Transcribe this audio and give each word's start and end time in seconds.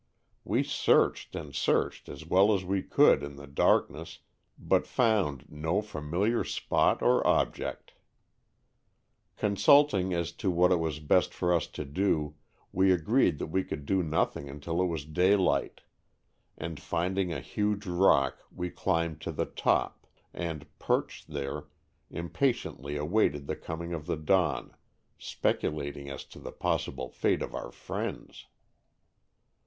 We 0.43 0.63
searched 0.63 1.35
and 1.35 1.53
searched 1.53 2.09
as 2.09 2.25
well 2.25 2.55
as 2.55 2.65
we 2.65 2.81
could 2.81 3.21
in 3.21 3.35
the 3.35 3.45
darkness, 3.45 4.17
but 4.57 4.87
found 4.87 5.45
no 5.47 5.79
familiar 5.83 6.43
spot 6.43 7.03
or 7.03 7.19
object. 7.27 7.93
55 9.35 9.37
Stowes 9.37 9.37
from 9.37 9.47
the 9.47 9.55
Adirondacks. 9.55 10.01
Consulting 10.01 10.13
as 10.15 10.31
to 10.31 10.49
what 10.49 10.71
it 10.71 10.79
was 10.79 10.99
best 10.99 11.35
for 11.35 11.53
us 11.53 11.67
to 11.67 11.85
do 11.85 12.33
we 12.71 12.91
agreed 12.91 13.37
that 13.37 13.51
we 13.53 13.63
could 13.63 13.85
do 13.85 14.01
nothing 14.01 14.49
until 14.49 14.81
it 14.81 14.87
was 14.87 15.05
daylight, 15.05 15.81
and 16.57 16.79
find 16.79 17.19
ing 17.19 17.31
a 17.31 17.39
huge 17.39 17.85
rock 17.85 18.39
we 18.51 18.71
climbed 18.71 19.21
to 19.21 19.31
the 19.31 19.45
top, 19.45 20.07
and, 20.33 20.65
perched 20.79 21.27
there, 21.27 21.65
impatiently 22.09 22.97
awaited 22.97 23.45
the 23.45 23.55
coming 23.55 23.93
of 23.93 24.07
the 24.07 24.17
dawn, 24.17 24.75
speculating 25.19 26.09
as 26.09 26.25
to 26.25 26.39
the 26.39 26.51
possible 26.51 27.07
fate 27.11 27.43
of 27.43 27.53
our 27.53 27.71
friends. 27.71 28.47